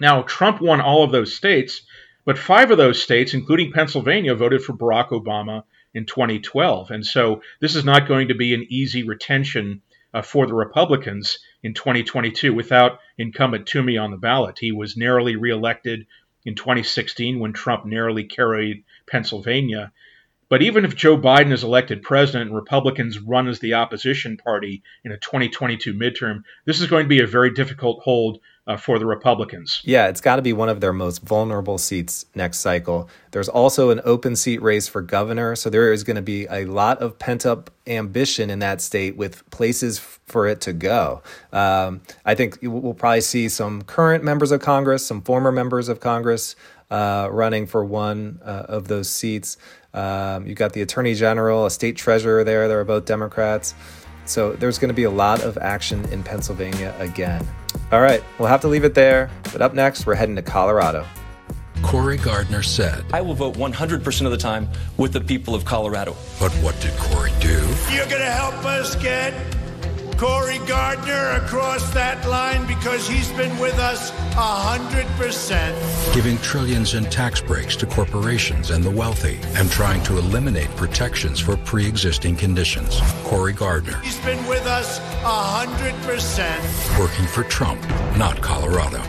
Now, 0.00 0.22
Trump 0.22 0.60
won 0.60 0.80
all 0.80 1.04
of 1.04 1.12
those 1.12 1.34
states, 1.34 1.82
but 2.24 2.38
five 2.38 2.70
of 2.70 2.78
those 2.78 3.02
states, 3.02 3.34
including 3.34 3.72
Pennsylvania, 3.72 4.34
voted 4.34 4.62
for 4.62 4.72
Barack 4.72 5.10
Obama 5.10 5.64
in 5.94 6.04
2012. 6.06 6.90
And 6.90 7.06
so 7.06 7.42
this 7.60 7.76
is 7.76 7.84
not 7.84 8.08
going 8.08 8.28
to 8.28 8.34
be 8.34 8.54
an 8.54 8.66
easy 8.68 9.02
retention 9.02 9.82
uh, 10.12 10.22
for 10.22 10.46
the 10.46 10.54
Republicans 10.54 11.38
in 11.62 11.74
2022 11.74 12.52
without 12.52 12.98
incumbent 13.18 13.66
Toomey 13.66 13.98
on 13.98 14.10
the 14.10 14.16
ballot. 14.16 14.58
He 14.58 14.72
was 14.72 14.96
narrowly 14.96 15.36
reelected 15.36 16.06
in 16.44 16.54
2016 16.54 17.38
when 17.38 17.52
Trump 17.52 17.84
narrowly 17.84 18.24
carried 18.24 18.84
Pennsylvania. 19.06 19.92
But 20.48 20.62
even 20.62 20.84
if 20.84 20.94
Joe 20.94 21.16
Biden 21.16 21.52
is 21.52 21.64
elected 21.64 22.02
president 22.02 22.48
and 22.48 22.56
Republicans 22.56 23.18
run 23.18 23.48
as 23.48 23.58
the 23.60 23.74
opposition 23.74 24.36
party 24.36 24.82
in 25.04 25.12
a 25.12 25.18
2022 25.18 25.94
midterm, 25.94 26.42
this 26.64 26.80
is 26.80 26.86
going 26.86 27.04
to 27.04 27.08
be 27.08 27.20
a 27.20 27.26
very 27.26 27.52
difficult 27.52 28.02
hold 28.02 28.40
uh, 28.66 28.76
for 28.76 28.98
the 28.98 29.06
Republicans. 29.06 29.80
Yeah, 29.84 30.08
it's 30.08 30.20
got 30.20 30.36
to 30.36 30.42
be 30.42 30.52
one 30.52 30.68
of 30.68 30.80
their 30.80 30.92
most 30.92 31.22
vulnerable 31.22 31.76
seats 31.76 32.24
next 32.34 32.60
cycle. 32.60 33.08
There's 33.30 33.48
also 33.48 33.90
an 33.90 34.00
open 34.04 34.36
seat 34.36 34.62
race 34.62 34.88
for 34.88 35.02
governor, 35.02 35.54
so 35.54 35.68
there 35.68 35.92
is 35.92 36.02
going 36.02 36.16
to 36.16 36.22
be 36.22 36.46
a 36.46 36.64
lot 36.64 37.02
of 37.02 37.18
pent 37.18 37.44
up 37.44 37.70
ambition 37.86 38.48
in 38.48 38.60
that 38.60 38.80
state 38.80 39.16
with 39.16 39.48
places 39.50 39.98
for 39.98 40.46
it 40.46 40.62
to 40.62 40.72
go. 40.72 41.22
Um, 41.52 42.00
I 42.24 42.34
think 42.34 42.58
we'll 42.62 42.94
probably 42.94 43.20
see 43.20 43.50
some 43.50 43.82
current 43.82 44.24
members 44.24 44.50
of 44.50 44.60
Congress, 44.60 45.04
some 45.06 45.20
former 45.20 45.52
members 45.52 45.90
of 45.90 46.00
Congress 46.00 46.56
uh, 46.90 47.28
running 47.30 47.66
for 47.66 47.84
one 47.84 48.40
uh, 48.44 48.66
of 48.68 48.88
those 48.88 49.08
seats. 49.08 49.56
Um, 49.92 50.46
you've 50.46 50.58
got 50.58 50.72
the 50.72 50.82
attorney 50.82 51.14
general, 51.14 51.66
a 51.66 51.70
state 51.70 51.96
treasurer 51.96 52.44
there. 52.44 52.68
They're 52.68 52.84
both 52.84 53.04
Democrats. 53.04 53.74
So 54.26 54.52
there's 54.52 54.78
going 54.78 54.88
to 54.88 54.94
be 54.94 55.04
a 55.04 55.10
lot 55.10 55.42
of 55.42 55.58
action 55.58 56.04
in 56.06 56.22
Pennsylvania 56.22 56.94
again. 56.98 57.46
All 57.92 58.00
right, 58.00 58.22
we'll 58.38 58.48
have 58.48 58.62
to 58.62 58.68
leave 58.68 58.84
it 58.84 58.94
there. 58.94 59.30
But 59.52 59.60
up 59.60 59.74
next, 59.74 60.06
we're 60.06 60.14
heading 60.14 60.36
to 60.36 60.42
Colorado. 60.42 61.06
Cory 61.82 62.16
Gardner 62.16 62.62
said, 62.62 63.04
I 63.12 63.20
will 63.20 63.34
vote 63.34 63.56
100% 63.56 64.24
of 64.24 64.30
the 64.32 64.38
time 64.38 64.68
with 64.96 65.12
the 65.12 65.20
people 65.20 65.54
of 65.54 65.66
Colorado. 65.66 66.16
But 66.40 66.50
what 66.54 66.80
did 66.80 66.96
Cory 66.96 67.30
do? 67.40 67.60
You're 67.92 68.06
going 68.06 68.22
to 68.22 68.30
help 68.30 68.64
us 68.64 68.96
get 68.96 69.34
Cory 70.18 70.58
Gardner 70.66 71.30
across 71.44 71.92
that 71.92 72.24
line 72.28 72.64
because 72.66 73.08
he's 73.08 73.32
been 73.32 73.58
with 73.58 73.78
us 73.78 74.12
100%. 74.34 76.14
Giving 76.14 76.38
trillions 76.38 76.94
in 76.94 77.04
tax 77.06 77.40
breaks 77.40 77.74
to 77.76 77.86
corporations 77.86 78.70
and 78.70 78.84
the 78.84 78.90
wealthy 78.90 79.40
and 79.56 79.68
trying 79.70 80.02
to 80.04 80.16
eliminate 80.16 80.70
protections 80.76 81.40
for 81.40 81.56
pre 81.56 81.84
existing 81.86 82.36
conditions. 82.36 83.00
Cory 83.24 83.52
Gardner. 83.52 83.98
He's 84.00 84.20
been 84.20 84.46
with 84.46 84.66
us 84.66 85.00
100%. 85.24 86.98
Working 86.98 87.26
for 87.26 87.42
Trump, 87.44 87.80
not 88.16 88.40
Colorado. 88.40 89.02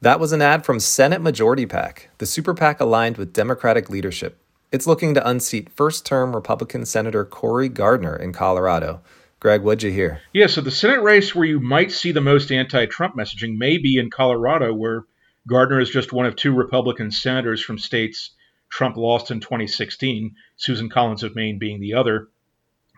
That 0.00 0.18
was 0.18 0.32
an 0.32 0.40
ad 0.40 0.64
from 0.64 0.80
Senate 0.80 1.20
Majority 1.20 1.66
PAC, 1.66 2.08
the 2.18 2.26
super 2.26 2.54
PAC 2.54 2.80
aligned 2.80 3.18
with 3.18 3.34
Democratic 3.34 3.90
leadership. 3.90 4.38
It's 4.72 4.86
looking 4.86 5.12
to 5.14 5.28
unseat 5.28 5.70
first 5.70 6.06
term 6.06 6.34
Republican 6.34 6.86
Senator 6.86 7.24
Cory 7.24 7.68
Gardner 7.68 8.16
in 8.16 8.32
Colorado. 8.32 9.00
Greg, 9.40 9.62
what'd 9.62 9.84
you 9.84 9.92
hear? 9.92 10.20
Yeah, 10.32 10.48
so 10.48 10.60
the 10.60 10.70
Senate 10.70 11.00
race 11.00 11.32
where 11.32 11.46
you 11.46 11.60
might 11.60 11.92
see 11.92 12.10
the 12.10 12.20
most 12.20 12.50
anti 12.50 12.86
Trump 12.86 13.14
messaging 13.16 13.56
may 13.56 13.78
be 13.78 13.96
in 13.96 14.10
Colorado, 14.10 14.74
where 14.74 15.04
Gardner 15.48 15.80
is 15.80 15.90
just 15.90 16.12
one 16.12 16.26
of 16.26 16.34
two 16.34 16.52
Republican 16.52 17.12
senators 17.12 17.62
from 17.62 17.78
states 17.78 18.30
Trump 18.68 18.96
lost 18.96 19.30
in 19.30 19.38
2016, 19.38 20.34
Susan 20.56 20.88
Collins 20.88 21.22
of 21.22 21.36
Maine 21.36 21.58
being 21.58 21.80
the 21.80 21.94
other. 21.94 22.28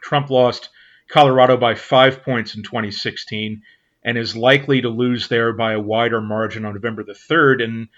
Trump 0.02 0.30
lost 0.30 0.70
Colorado 1.10 1.58
by 1.58 1.74
five 1.74 2.22
points 2.22 2.54
in 2.54 2.62
2016 2.62 3.62
and 4.02 4.16
is 4.16 4.34
likely 4.34 4.80
to 4.80 4.88
lose 4.88 5.28
there 5.28 5.52
by 5.52 5.74
a 5.74 5.80
wider 5.80 6.22
margin 6.22 6.64
on 6.64 6.72
November 6.72 7.04
the 7.04 7.12
3rd. 7.12 7.62
And, 7.62 7.88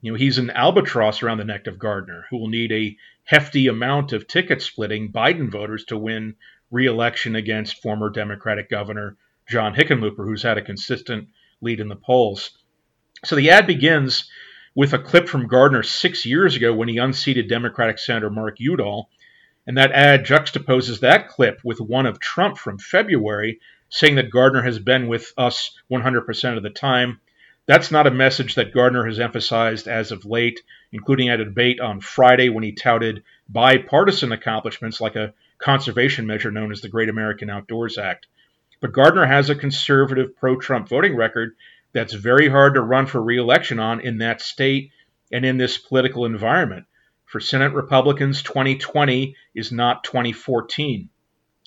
you 0.00 0.10
know, 0.10 0.18
he's 0.18 0.38
an 0.38 0.50
albatross 0.50 1.22
around 1.22 1.38
the 1.38 1.44
neck 1.44 1.68
of 1.68 1.78
Gardner, 1.78 2.26
who 2.28 2.38
will 2.38 2.48
need 2.48 2.72
a 2.72 2.96
hefty 3.24 3.68
amount 3.68 4.12
of 4.12 4.26
ticket 4.26 4.62
splitting 4.62 5.12
Biden 5.12 5.50
voters 5.50 5.84
to 5.84 5.96
win 5.96 6.34
re-election 6.70 7.36
against 7.36 7.82
former 7.82 8.10
Democratic 8.10 8.68
Governor 8.68 9.16
John 9.48 9.74
Hickenlooper, 9.74 10.24
who's 10.24 10.42
had 10.42 10.58
a 10.58 10.62
consistent 10.62 11.28
lead 11.60 11.80
in 11.80 11.88
the 11.88 11.96
polls. 11.96 12.50
So 13.24 13.36
the 13.36 13.50
ad 13.50 13.66
begins 13.66 14.30
with 14.74 14.92
a 14.92 14.98
clip 14.98 15.28
from 15.28 15.48
Gardner 15.48 15.82
six 15.82 16.24
years 16.24 16.54
ago 16.54 16.74
when 16.74 16.88
he 16.88 16.98
unseated 16.98 17.48
Democratic 17.48 17.98
Senator 17.98 18.30
Mark 18.30 18.60
Udall. 18.60 19.10
And 19.66 19.76
that 19.76 19.92
ad 19.92 20.24
juxtaposes 20.24 21.00
that 21.00 21.28
clip 21.28 21.60
with 21.64 21.80
one 21.80 22.06
of 22.06 22.20
Trump 22.20 22.58
from 22.58 22.78
February 22.78 23.60
saying 23.90 24.16
that 24.16 24.30
Gardner 24.30 24.62
has 24.62 24.78
been 24.78 25.08
with 25.08 25.32
us 25.36 25.76
100% 25.90 26.56
of 26.56 26.62
the 26.62 26.70
time. 26.70 27.20
That's 27.66 27.90
not 27.90 28.06
a 28.06 28.10
message 28.10 28.54
that 28.54 28.72
Gardner 28.72 29.04
has 29.04 29.18
emphasized 29.18 29.88
as 29.88 30.12
of 30.12 30.24
late, 30.24 30.60
including 30.92 31.28
at 31.28 31.40
a 31.40 31.44
debate 31.44 31.80
on 31.80 32.00
Friday 32.00 32.48
when 32.48 32.64
he 32.64 32.72
touted 32.72 33.24
bipartisan 33.48 34.32
accomplishments 34.32 35.00
like 35.00 35.16
a 35.16 35.34
conservation 35.58 36.26
measure 36.26 36.50
known 36.50 36.72
as 36.72 36.80
the 36.80 36.88
Great 36.88 37.08
American 37.08 37.50
Outdoors 37.50 37.98
Act. 37.98 38.26
But 38.80 38.92
Gardner 38.92 39.26
has 39.26 39.50
a 39.50 39.54
conservative 39.54 40.36
pro 40.36 40.56
Trump 40.56 40.88
voting 40.88 41.16
record 41.16 41.56
that's 41.92 42.14
very 42.14 42.48
hard 42.48 42.74
to 42.74 42.80
run 42.80 43.06
for 43.06 43.20
reelection 43.20 43.78
on 43.78 44.00
in 44.00 44.18
that 44.18 44.40
state 44.40 44.92
and 45.32 45.44
in 45.44 45.56
this 45.56 45.78
political 45.78 46.24
environment. 46.24 46.86
For 47.24 47.40
Senate 47.40 47.72
Republicans, 47.72 48.42
2020 48.42 49.36
is 49.54 49.72
not 49.72 50.04
2014. 50.04 51.10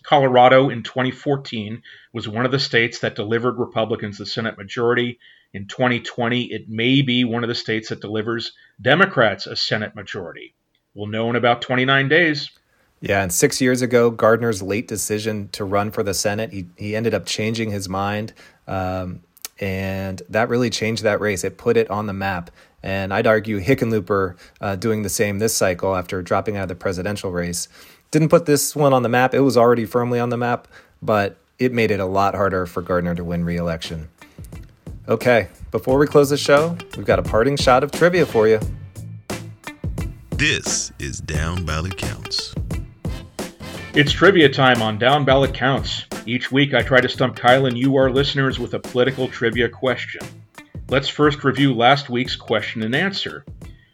Colorado 0.03 0.69
in 0.69 0.81
2014 0.81 1.83
was 2.13 2.27
one 2.27 2.45
of 2.45 2.51
the 2.51 2.59
states 2.59 2.99
that 2.99 3.15
delivered 3.15 3.59
Republicans 3.59 4.17
the 4.17 4.25
Senate 4.25 4.57
majority. 4.57 5.19
In 5.53 5.67
2020, 5.67 6.45
it 6.45 6.69
may 6.69 7.01
be 7.01 7.23
one 7.23 7.43
of 7.43 7.47
the 7.47 7.55
states 7.55 7.89
that 7.89 8.01
delivers 8.01 8.53
Democrats 8.81 9.45
a 9.45 9.55
Senate 9.55 9.93
majority. 9.93 10.55
We'll 10.95 11.07
know 11.07 11.29
in 11.29 11.35
about 11.35 11.61
29 11.61 12.07
days. 12.07 12.49
Yeah, 13.01 13.23
and 13.23 13.33
six 13.33 13.59
years 13.59 13.81
ago, 13.81 14.11
Gardner's 14.11 14.61
late 14.61 14.87
decision 14.87 15.49
to 15.53 15.65
run 15.65 15.89
for 15.89 16.03
the 16.03 16.13
Senate, 16.13 16.53
he, 16.53 16.67
he 16.77 16.95
ended 16.95 17.15
up 17.15 17.25
changing 17.25 17.71
his 17.71 17.89
mind. 17.89 18.33
Um, 18.67 19.21
and 19.59 20.21
that 20.29 20.49
really 20.49 20.69
changed 20.69 21.03
that 21.03 21.19
race. 21.19 21.43
It 21.43 21.57
put 21.57 21.77
it 21.77 21.89
on 21.89 22.05
the 22.05 22.13
map. 22.13 22.51
And 22.83 23.13
I'd 23.13 23.27
argue 23.27 23.59
Hickenlooper 23.59 24.35
uh, 24.59 24.75
doing 24.75 25.01
the 25.01 25.09
same 25.09 25.39
this 25.39 25.55
cycle 25.55 25.95
after 25.95 26.21
dropping 26.21 26.57
out 26.57 26.63
of 26.63 26.69
the 26.69 26.75
presidential 26.75 27.31
race. 27.31 27.67
Didn't 28.11 28.29
put 28.29 28.45
this 28.45 28.75
one 28.75 28.93
on 28.93 29.03
the 29.03 29.09
map. 29.09 29.33
It 29.33 29.41
was 29.41 29.57
already 29.57 29.85
firmly 29.85 30.19
on 30.19 30.29
the 30.29 30.37
map, 30.37 30.67
but 31.01 31.37
it 31.59 31.71
made 31.73 31.91
it 31.91 31.99
a 31.99 32.05
lot 32.05 32.35
harder 32.35 32.65
for 32.65 32.81
Gardner 32.81 33.15
to 33.15 33.23
win 33.23 33.45
re 33.45 33.55
election. 33.55 34.09
Okay, 35.07 35.47
before 35.71 35.97
we 35.97 36.07
close 36.07 36.29
the 36.29 36.37
show, 36.37 36.77
we've 36.97 37.05
got 37.05 37.19
a 37.19 37.23
parting 37.23 37.55
shot 37.55 37.83
of 37.83 37.91
trivia 37.91 38.25
for 38.25 38.47
you. 38.47 38.59
This 40.31 40.91
is 40.99 41.21
Down 41.21 41.65
Ballot 41.65 41.97
Counts. 41.97 42.55
It's 43.93 44.13
trivia 44.13 44.47
time 44.47 44.81
on 44.81 44.97
Down 44.97 45.25
Ballot 45.25 45.53
Counts. 45.53 46.05
Each 46.25 46.49
week 46.49 46.73
I 46.73 46.81
try 46.81 47.01
to 47.01 47.09
stump 47.09 47.35
Kyle 47.35 47.65
and 47.65 47.77
you, 47.77 47.97
our 47.97 48.09
listeners, 48.09 48.57
with 48.57 48.73
a 48.73 48.79
political 48.79 49.27
trivia 49.27 49.67
question. 49.67 50.25
Let's 50.87 51.09
first 51.09 51.43
review 51.43 51.73
last 51.73 52.09
week's 52.09 52.37
question 52.37 52.83
and 52.83 52.95
answer. 52.95 53.43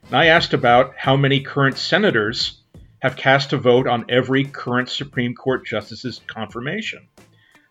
And 0.06 0.14
I 0.14 0.28
asked 0.28 0.54
about 0.54 0.94
how 0.96 1.18
many 1.18 1.40
current 1.40 1.80
senators 1.80 2.62
have 3.00 3.16
cast 3.16 3.54
a 3.54 3.58
vote 3.58 3.88
on 3.88 4.06
every 4.08 4.44
current 4.44 4.88
Supreme 4.90 5.34
Court 5.34 5.66
justice's 5.66 6.22
confirmation. 6.28 7.08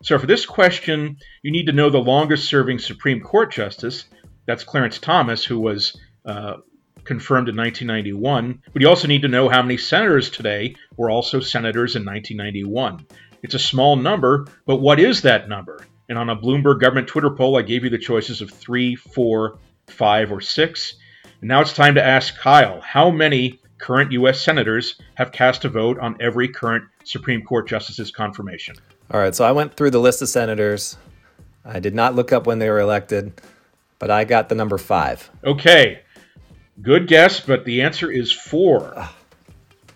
So 0.03 0.19
for 0.19 0.27
this 0.27 0.47
question, 0.47 1.19
you 1.43 1.53
need 1.53 1.67
to 1.67 1.73
know 1.73 1.91
the 1.91 1.99
longest 1.99 2.49
serving 2.49 2.81
Supreme 2.81 3.21
Court 3.21 3.53
justice. 3.53 4.05
That's 4.47 4.65
Clarence 4.65 4.99
Thomas, 4.99 5.45
who 5.45 5.61
was 5.61 5.97
uh, 6.25 6.55
confirmed 7.05 7.49
in 7.49 7.57
1991. 7.57 8.63
But 8.73 8.83
you 8.83 8.89
also 8.89 9.09
need 9.09 9.23
to 9.23 9.29
know 9.29 9.49
how 9.49 9.63
many 9.63 9.77
senators 9.77 10.31
today 10.31 10.77
were 10.97 11.11
also 11.11 11.41
senators 11.41 11.97
in 11.97 12.05
1991. 12.05 13.07
It's 13.43 13.55
a 13.55 13.59
small 13.59 13.97
number, 13.97 14.47
but 14.67 14.77
what 14.77 14.99
is 14.99 15.23
that 15.23 15.49
number? 15.49 15.87
And 16.09 16.19
on 16.19 16.31
a 16.31 16.37
Bloomberg 16.37 16.81
government 16.81 17.09
Twitter 17.09 17.31
poll, 17.31 17.57
I 17.57 17.63
gave 17.63 17.85
you 17.85 17.91
the 17.91 17.99
choices 17.99 18.41
of 18.41 18.51
three, 18.51 18.95
four, 18.97 19.59
five, 19.87 20.33
or 20.33 20.41
six. 20.41 20.95
And 21.41 21.49
now 21.49 21.61
it's 21.61 21.73
time 21.73 21.97
to 21.97 22.05
ask 22.05 22.37
Kyle 22.37 22.81
how 22.81 23.11
many 23.11 23.61
current 23.79 24.13
U.S. 24.13 24.43
senators 24.43 25.01
have 25.15 25.33
cast 25.33 25.65
a 25.65 25.69
vote 25.69 25.99
on 25.99 26.17
every 26.21 26.49
current 26.49 26.85
Supreme 27.05 27.43
Court 27.43 27.69
justice's 27.69 28.11
confirmation? 28.11 28.77
All 29.11 29.21
right, 29.21 29.35
so 29.35 29.45
I 29.45 29.53
went 29.53 29.77
through 29.77 29.91
the 29.91 30.01
list 30.01 30.23
of 30.23 30.29
senators. 30.29 30.97
I 31.65 31.81
did 31.81 31.95
not 31.95 32.15
look 32.15 32.33
up 32.33 32.47
when 32.47 32.59
they 32.59 32.71
were 32.71 32.81
elected, 32.81 33.41
but 33.99 34.11
I 34.11 34.25
got 34.25 34.49
the 34.49 34.55
number 34.55 34.79
five. 34.79 35.31
Okay, 35.45 36.01
Good 36.81 37.09
guess, 37.09 37.41
but 37.41 37.65
the 37.65 37.83
answer 37.83 38.11
is 38.11 38.31
four. 38.31 39.09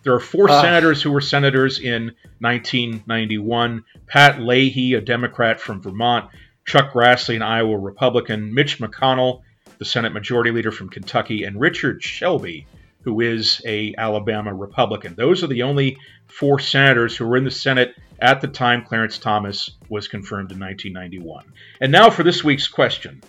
There 0.03 0.15
are 0.15 0.21
four 0.21 0.49
uh, 0.49 0.63
senators 0.63 1.03
who 1.03 1.13
were 1.13 1.21
senators 1.21 1.79
in 1.79 2.13
1991 2.39 3.85
Pat 4.07 4.41
Leahy, 4.41 4.95
a 4.95 5.01
Democrat 5.01 5.61
from 5.61 5.83
Vermont, 5.83 6.31
Chuck 6.67 6.93
Grassley, 6.93 7.37
an 7.37 7.43
Iowa 7.43 7.77
Republican, 7.77 8.55
Mitch 8.55 8.79
McConnell, 8.79 9.43
the 9.79 9.85
Senate 9.85 10.13
Majority 10.13 10.51
Leader 10.51 10.73
from 10.73 10.89
Kentucky, 10.89 11.45
and 11.45 11.61
Richard 11.61 12.03
Shelby, 12.03 12.67
who 13.03 13.21
is 13.21 13.61
a 13.67 13.95
Alabama 13.97 14.55
Republican. 14.55 15.15
Those 15.17 15.45
are 15.45 15.49
the 15.49 15.63
only 15.63 15.99
four 16.29 16.59
senators 16.59 17.17
who 17.17 17.27
were 17.27 17.37
in 17.37 17.45
the 17.45 17.51
Senate 17.51 17.95
at 18.21 18.41
the 18.41 18.49
time 18.49 18.85
Clarence 18.85 19.19
Thomas 19.19 19.71
was 19.89 20.09
confirmed 20.09 20.53
in 20.53 20.61
1991. 20.61 21.45
And 21.81 21.93
now 21.93 22.11
for 22.11 22.23
this 22.23 22.45
week's 22.45 22.69
question. 22.69 23.23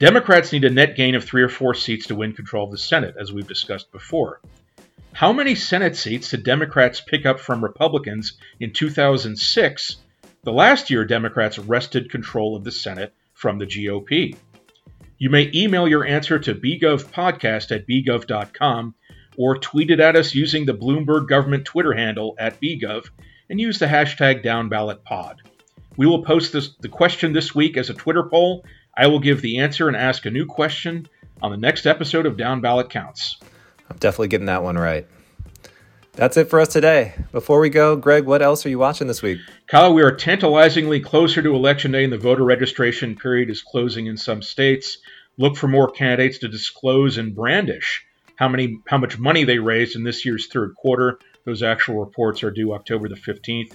Democrats 0.00 0.50
need 0.50 0.64
a 0.64 0.70
net 0.70 0.96
gain 0.96 1.14
of 1.14 1.24
three 1.24 1.42
or 1.42 1.48
four 1.50 1.74
seats 1.74 2.06
to 2.06 2.14
win 2.14 2.32
control 2.32 2.64
of 2.64 2.70
the 2.70 2.78
Senate, 2.78 3.16
as 3.20 3.34
we've 3.34 3.46
discussed 3.46 3.92
before. 3.92 4.40
How 5.12 5.30
many 5.30 5.54
Senate 5.54 5.94
seats 5.94 6.30
did 6.30 6.42
Democrats 6.42 7.02
pick 7.02 7.26
up 7.26 7.38
from 7.38 7.62
Republicans 7.62 8.38
in 8.58 8.72
2006, 8.72 9.96
the 10.42 10.52
last 10.52 10.88
year 10.88 11.04
Democrats 11.04 11.58
wrested 11.58 12.10
control 12.10 12.56
of 12.56 12.64
the 12.64 12.72
Senate 12.72 13.12
from 13.34 13.58
the 13.58 13.66
GOP? 13.66 14.34
You 15.18 15.28
may 15.28 15.50
email 15.54 15.86
your 15.86 16.06
answer 16.06 16.38
to 16.38 16.54
bgovpodcast 16.54 17.70
at 17.70 17.86
bgov.com, 17.86 18.94
or 19.36 19.58
tweet 19.58 19.90
it 19.90 20.00
at 20.00 20.16
us 20.16 20.34
using 20.34 20.64
the 20.64 20.72
Bloomberg 20.72 21.28
government 21.28 21.66
Twitter 21.66 21.92
handle 21.92 22.34
at 22.38 22.58
BGov 22.58 23.10
and 23.50 23.60
use 23.60 23.78
the 23.78 23.86
hashtag 23.86 24.42
DownBallotPod. 24.42 25.36
We 25.98 26.06
will 26.06 26.24
post 26.24 26.54
this, 26.54 26.74
the 26.80 26.88
question 26.88 27.34
this 27.34 27.54
week 27.54 27.76
as 27.76 27.90
a 27.90 27.94
Twitter 27.94 28.22
poll. 28.22 28.64
I 28.96 29.06
will 29.06 29.20
give 29.20 29.40
the 29.40 29.58
answer 29.58 29.88
and 29.88 29.96
ask 29.96 30.26
a 30.26 30.30
new 30.30 30.46
question 30.46 31.08
on 31.42 31.50
the 31.50 31.56
next 31.56 31.86
episode 31.86 32.26
of 32.26 32.36
Down 32.36 32.60
Ballot 32.60 32.90
Counts. 32.90 33.36
I'm 33.88 33.96
definitely 33.98 34.28
getting 34.28 34.46
that 34.46 34.62
one 34.62 34.76
right. 34.76 35.06
That's 36.12 36.36
it 36.36 36.50
for 36.50 36.60
us 36.60 36.68
today. 36.68 37.14
Before 37.32 37.60
we 37.60 37.70
go, 37.70 37.96
Greg, 37.96 38.24
what 38.24 38.42
else 38.42 38.66
are 38.66 38.68
you 38.68 38.78
watching 38.78 39.06
this 39.06 39.22
week? 39.22 39.38
Kyle, 39.68 39.94
we 39.94 40.02
are 40.02 40.14
tantalizingly 40.14 41.00
closer 41.00 41.40
to 41.40 41.54
Election 41.54 41.92
Day 41.92 42.04
and 42.04 42.12
the 42.12 42.18
voter 42.18 42.44
registration 42.44 43.16
period 43.16 43.48
is 43.48 43.62
closing 43.62 44.06
in 44.06 44.16
some 44.16 44.42
states. 44.42 44.98
Look 45.38 45.56
for 45.56 45.68
more 45.68 45.90
candidates 45.90 46.38
to 46.38 46.48
disclose 46.48 47.16
and 47.16 47.34
brandish 47.34 48.04
how 48.40 48.48
many 48.48 48.80
how 48.86 48.96
much 48.98 49.18
money 49.18 49.44
they 49.44 49.58
raised 49.58 49.96
in 49.96 50.02
this 50.02 50.24
year's 50.24 50.48
third 50.48 50.74
quarter. 50.74 51.18
Those 51.44 51.62
actual 51.62 52.00
reports 52.00 52.42
are 52.42 52.50
due 52.50 52.72
October 52.72 53.08
the 53.08 53.14
15th. 53.14 53.72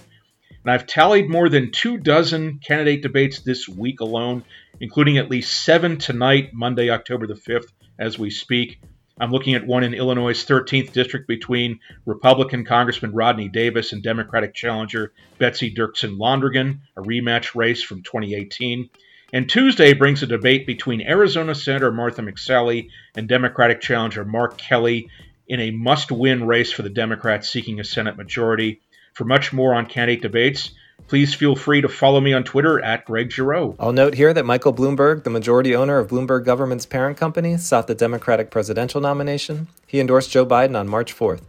And 0.64 0.72
I've 0.72 0.86
tallied 0.86 1.30
more 1.30 1.48
than 1.48 1.70
two 1.70 1.98
dozen 1.98 2.58
candidate 2.58 3.02
debates 3.02 3.40
this 3.40 3.68
week 3.68 4.00
alone, 4.00 4.42
including 4.80 5.18
at 5.18 5.30
least 5.30 5.64
seven 5.64 5.98
tonight, 5.98 6.50
Monday, 6.52 6.90
October 6.90 7.26
the 7.26 7.34
5th, 7.34 7.72
as 7.98 8.18
we 8.18 8.30
speak. 8.30 8.80
I'm 9.18 9.30
looking 9.30 9.54
at 9.54 9.66
one 9.66 9.82
in 9.82 9.94
Illinois' 9.94 10.44
13th 10.44 10.92
district 10.92 11.26
between 11.26 11.80
Republican 12.04 12.66
Congressman 12.66 13.12
Rodney 13.12 13.48
Davis 13.48 13.92
and 13.92 14.02
Democratic 14.02 14.52
challenger 14.52 15.12
Betsy 15.38 15.74
Dirksen 15.74 16.18
Londrigan, 16.18 16.80
a 16.96 17.02
rematch 17.02 17.54
race 17.54 17.82
from 17.82 18.02
2018. 18.02 18.90
And 19.32 19.48
Tuesday 19.48 19.94
brings 19.94 20.22
a 20.22 20.26
debate 20.26 20.66
between 20.66 21.00
Arizona 21.00 21.54
Senator 21.54 21.90
Martha 21.90 22.22
McSally 22.22 22.90
and 23.16 23.26
Democratic 23.26 23.80
challenger 23.80 24.24
Mark 24.24 24.58
Kelly 24.58 25.08
in 25.48 25.60
a 25.60 25.70
must 25.70 26.12
win 26.12 26.46
race 26.46 26.70
for 26.70 26.82
the 26.82 26.90
Democrats 26.90 27.48
seeking 27.48 27.80
a 27.80 27.84
Senate 27.84 28.16
majority. 28.16 28.80
For 29.14 29.24
much 29.24 29.52
more 29.52 29.74
on 29.74 29.86
candidate 29.86 30.22
debates, 30.22 30.72
please 31.06 31.34
feel 31.34 31.56
free 31.56 31.80
to 31.80 31.88
follow 31.88 32.20
me 32.20 32.32
on 32.32 32.44
Twitter 32.44 32.82
at 32.82 33.04
Greg 33.04 33.30
Giroux. 33.30 33.76
I'll 33.78 33.92
note 33.92 34.14
here 34.14 34.34
that 34.34 34.44
Michael 34.44 34.72
Bloomberg, 34.72 35.24
the 35.24 35.30
majority 35.30 35.74
owner 35.74 35.98
of 35.98 36.08
Bloomberg 36.08 36.44
Government's 36.44 36.86
parent 36.86 37.16
company, 37.16 37.56
sought 37.56 37.86
the 37.86 37.94
Democratic 37.94 38.50
presidential 38.50 39.00
nomination. 39.00 39.68
He 39.86 40.00
endorsed 40.00 40.30
Joe 40.30 40.46
Biden 40.46 40.78
on 40.78 40.88
March 40.88 41.14
4th. 41.16 41.42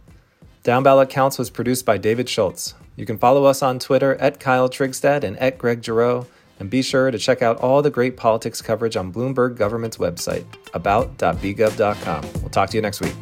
Down 0.62 0.82
Ballot 0.82 1.08
Counts 1.08 1.38
was 1.38 1.50
produced 1.50 1.84
by 1.84 1.98
David 1.98 2.28
Schultz. 2.28 2.74
You 2.96 3.06
can 3.06 3.18
follow 3.18 3.44
us 3.44 3.62
on 3.62 3.78
Twitter 3.78 4.16
at 4.16 4.40
Kyle 4.40 4.68
Trigstad 4.68 5.24
and 5.24 5.38
at 5.38 5.56
Greg 5.58 5.84
Giroux. 5.84 6.26
And 6.60 6.68
be 6.68 6.82
sure 6.82 7.10
to 7.10 7.18
check 7.18 7.40
out 7.40 7.56
all 7.58 7.82
the 7.82 7.90
great 7.90 8.16
politics 8.16 8.60
coverage 8.60 8.96
on 8.96 9.12
Bloomberg 9.12 9.56
Government's 9.56 9.98
website, 9.98 10.44
about.bgov.com. 10.74 12.22
We'll 12.40 12.50
talk 12.50 12.70
to 12.70 12.76
you 12.76 12.82
next 12.82 13.00
week. 13.00 13.14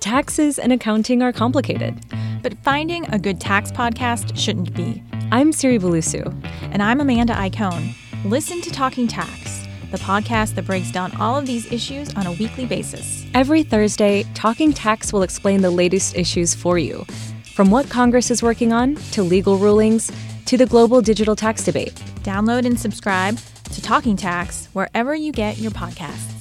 Taxes 0.00 0.58
and 0.58 0.72
accounting 0.72 1.22
are 1.22 1.32
complicated. 1.32 2.04
But 2.42 2.58
finding 2.64 3.06
a 3.06 3.18
good 3.18 3.40
tax 3.40 3.70
podcast 3.70 4.36
shouldn't 4.36 4.74
be. 4.74 5.02
I'm 5.30 5.52
Siri 5.52 5.78
Bulusu. 5.78 6.26
And 6.72 6.82
I'm 6.82 7.00
Amanda 7.00 7.34
Iacone. 7.34 7.94
Listen 8.24 8.60
to 8.62 8.70
Talking 8.70 9.06
Tax, 9.06 9.66
the 9.92 9.98
podcast 9.98 10.56
that 10.56 10.66
breaks 10.66 10.90
down 10.90 11.14
all 11.16 11.36
of 11.36 11.46
these 11.46 11.70
issues 11.70 12.12
on 12.14 12.26
a 12.26 12.32
weekly 12.32 12.66
basis. 12.66 13.24
Every 13.32 13.62
Thursday, 13.62 14.24
Talking 14.34 14.72
Tax 14.72 15.12
will 15.12 15.22
explain 15.22 15.62
the 15.62 15.70
latest 15.70 16.16
issues 16.16 16.52
for 16.52 16.78
you. 16.78 17.04
From 17.54 17.70
what 17.70 17.88
Congress 17.88 18.30
is 18.30 18.42
working 18.42 18.72
on, 18.72 18.96
to 19.12 19.22
legal 19.22 19.56
rulings, 19.56 20.10
to 20.46 20.56
the 20.56 20.66
global 20.66 21.00
digital 21.00 21.36
tax 21.36 21.64
debate. 21.64 21.94
Download 22.22 22.66
and 22.66 22.78
subscribe 22.78 23.38
to 23.72 23.80
Talking 23.82 24.16
Tax 24.16 24.66
wherever 24.72 25.14
you 25.14 25.30
get 25.30 25.58
your 25.58 25.70
podcasts. 25.70 26.31